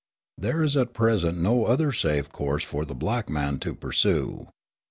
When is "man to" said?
3.29-3.75